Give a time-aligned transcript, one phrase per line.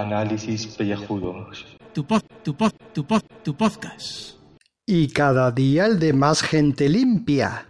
[0.00, 1.76] Análisis pellejudos.
[1.92, 4.38] Tu pod, tu pod, tu pod, tu podcast.
[4.86, 7.66] Y cada día el de más gente limpia.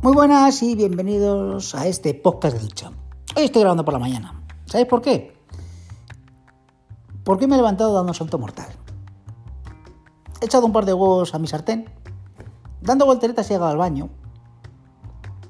[0.00, 2.90] Muy buenas y bienvenidos a este podcast de ducha.
[3.36, 4.46] Hoy estoy grabando por la mañana.
[4.64, 5.36] ¿Sabéis por qué?
[7.22, 8.68] Porque me he levantado dando un salto mortal.
[10.40, 11.90] He echado un par de huevos a mi sartén,
[12.80, 14.08] dando volteretas he llegado al baño,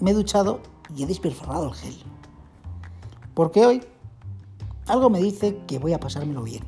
[0.00, 0.60] me he duchado
[0.94, 1.96] y he despilfarrado el gel.
[3.34, 3.82] Porque hoy
[4.86, 6.64] algo me dice que voy a pasármelo bien.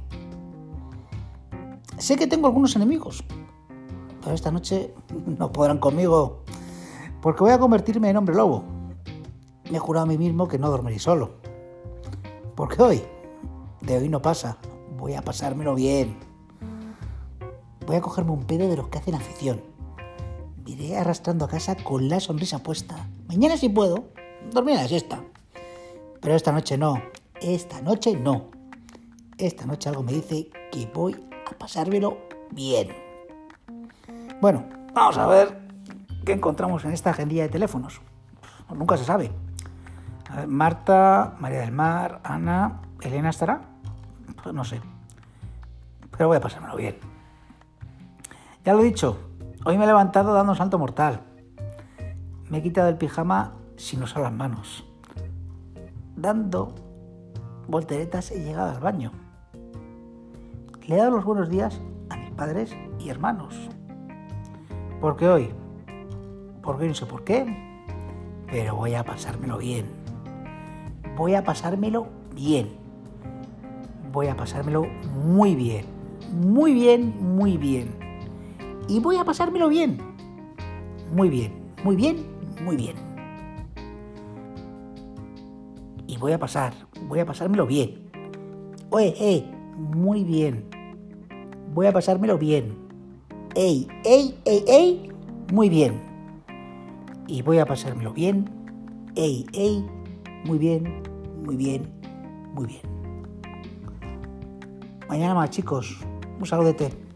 [1.99, 3.25] Sé que tengo algunos enemigos,
[4.23, 4.95] pero esta noche
[5.39, 6.43] no podrán conmigo
[7.21, 8.65] porque voy a convertirme en hombre lobo.
[9.71, 11.33] Me he jurado a mí mismo que no dormiré solo.
[12.55, 13.03] Porque hoy,
[13.83, 14.57] de hoy no pasa,
[14.97, 16.17] voy a pasármelo bien.
[17.87, 19.61] Voy a cogerme un pedo de los que hacen afición.
[20.71, 23.09] Iré arrastrando a casa con la sonrisa puesta.
[23.27, 24.05] Mañana si puedo,
[24.53, 25.25] dormir la siesta.
[26.21, 27.03] Pero esta noche no.
[27.41, 28.53] Esta noche no.
[29.37, 32.19] Esta noche algo me dice que voy a pasármelo
[32.53, 32.95] bien.
[34.41, 35.61] Bueno, vamos a ver
[36.25, 38.01] qué encontramos en esta agendilla de teléfonos.
[38.73, 39.33] Nunca se sabe.
[40.29, 43.63] A ver, Marta, María del Mar, Ana, Elena estará.
[44.41, 44.81] Pues no sé.
[46.13, 46.97] Pero voy a pasármelo bien.
[48.65, 49.30] Ya lo he dicho,
[49.65, 51.21] hoy me he levantado dando un salto mortal.
[52.49, 54.85] Me he quitado el pijama sin usar las manos.
[56.17, 56.75] Dando
[57.69, 59.13] volteretas he llegado al baño.
[60.87, 63.55] Le he dado los buenos días a mis padres y hermanos.
[65.01, 65.51] Porque hoy,
[66.63, 67.47] porque no sé por qué,
[68.51, 69.87] pero voy a pasármelo bien.
[71.17, 72.71] Voy a pasármelo bien.
[74.13, 75.87] Voy a pasármelo muy bien.
[76.33, 78.10] Muy bien, muy bien.
[78.91, 79.99] Y voy a pasármelo bien.
[81.15, 81.53] Muy bien,
[81.85, 82.27] muy bien,
[82.65, 82.97] muy bien.
[86.09, 86.73] Y voy a pasar,
[87.07, 88.11] voy a pasármelo bien.
[88.91, 89.45] Oye, eh,
[89.77, 90.69] muy bien.
[91.73, 92.77] Voy a pasármelo bien.
[93.55, 95.13] Ey, ey, ey, ey,
[95.53, 96.03] muy bien.
[97.29, 98.51] Y voy a pasármelo bien.
[99.15, 99.87] Ey, ey,
[100.47, 101.01] muy bien,
[101.45, 101.89] muy bien,
[102.55, 102.83] muy bien.
[105.09, 105.97] Mañana más, chicos.
[106.41, 107.10] Un saludete.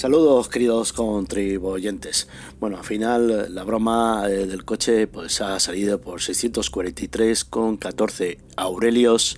[0.00, 2.26] Saludos queridos contribuyentes.
[2.58, 9.36] Bueno, al final la broma eh, del coche pues ha salido por 643,14 Aurelios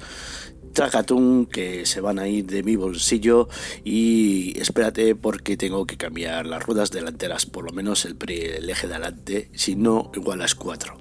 [0.73, 3.49] Tracatún que se van a ir de mi bolsillo
[3.85, 8.89] y espérate porque tengo que cambiar las ruedas delanteras, por lo menos el, el eje
[8.89, 10.95] de adelante, si no igual las 4.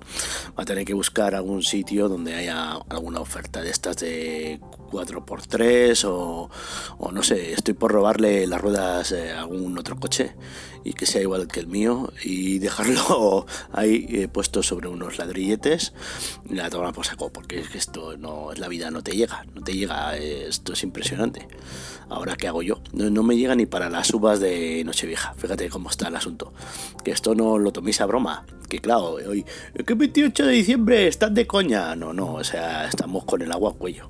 [0.57, 4.59] Va a tener que buscar algún sitio donde haya alguna oferta de estas de
[4.91, 6.49] 4x3 o,
[6.97, 10.35] o no sé, estoy por robarle las ruedas a algún otro coche
[10.83, 15.93] y que sea igual que el mío y dejarlo ahí eh, puesto sobre unos ladrilletes
[16.49, 19.45] la toma por saco porque es que esto no es la vida no te llega
[19.53, 21.47] no te llega esto es impresionante.
[22.09, 25.33] Ahora qué hago yo no, no, me llega ni para las uvas de Nochevieja.
[25.35, 26.53] Fíjate cómo está el asunto.
[27.03, 28.45] Que esto no lo toméis a broma.
[28.67, 29.45] Que claro hoy
[29.85, 33.71] que 28 de diciembre están de coña no no o sea estamos con el agua
[33.71, 34.09] a cuello.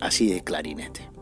[0.00, 1.13] Así de clarinete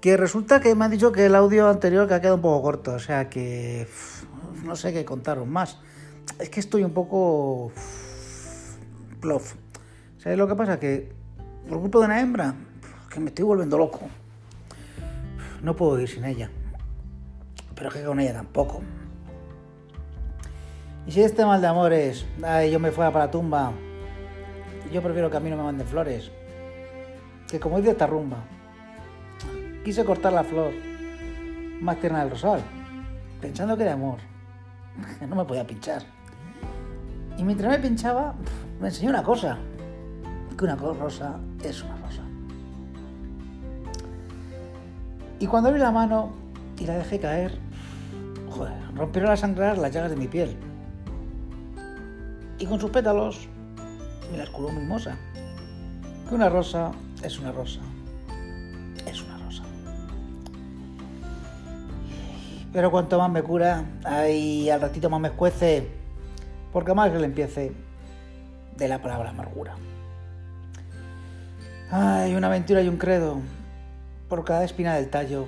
[0.00, 2.62] Que resulta que me han dicho que el audio anterior que ha quedado un poco
[2.62, 3.88] corto, o sea que
[4.64, 5.78] no sé qué contaros más.
[6.38, 7.72] Es que estoy un poco
[9.20, 9.54] plof.
[10.18, 10.78] ¿Sabes lo que pasa?
[10.78, 11.12] Que
[11.68, 12.54] por culpa de una hembra,
[13.12, 14.00] que me estoy volviendo loco.
[15.62, 16.50] No puedo ir sin ella.
[17.74, 18.82] Pero que con ella tampoco.
[21.06, 23.72] Y si este mal de amores, ay, yo me fuera para la tumba,
[24.92, 26.30] yo prefiero que a mí no me manden flores.
[27.48, 28.44] Que como dice esta rumba,
[29.88, 30.70] quise cortar la flor
[31.80, 32.60] más tierna del rosal,
[33.40, 34.18] pensando que era amor.
[35.26, 36.02] No me podía pinchar.
[37.38, 38.34] Y mientras me pinchaba,
[38.82, 39.56] me enseñó una cosa,
[40.58, 42.20] que una rosa es una rosa.
[45.38, 46.34] Y cuando abrí la mano
[46.78, 47.58] y la dejé caer,
[48.50, 50.54] joder, rompieron a sangrar las llagas de mi piel.
[52.58, 53.48] Y con sus pétalos
[54.30, 55.16] me las curó mimosa.
[56.28, 56.92] Que una rosa
[57.22, 57.80] es una rosa.
[62.72, 65.88] Pero cuanto más me cura, ay, al ratito más me escuece.
[66.72, 67.72] porque más que le empiece
[68.76, 69.74] de la palabra amargura.
[71.90, 73.40] Hay una aventura y un credo
[74.28, 75.46] por cada espina del tallo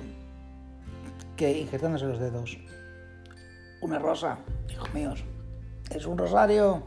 [1.37, 2.57] que injertándose los dedos.
[3.81, 4.39] Una rosa,
[4.69, 5.23] hijos míos,
[5.91, 6.83] es un rosario.